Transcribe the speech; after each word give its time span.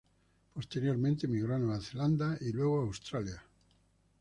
Posteriormente 0.55 1.27
emigró 1.27 1.53
a 1.53 1.59
Nueva 1.59 1.79
Zelanda 1.79 2.35
y 2.41 2.51
luego, 2.51 2.79
a 2.81 2.85
Australia. 2.85 3.39